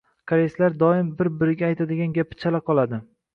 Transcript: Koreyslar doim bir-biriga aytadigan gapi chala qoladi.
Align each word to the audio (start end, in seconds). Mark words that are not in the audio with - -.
Koreyslar 0.29 0.77
doim 0.83 1.11
bir-biriga 1.19 1.67
aytadigan 1.69 2.17
gapi 2.17 2.41
chala 2.47 2.63
qoladi. 2.73 3.01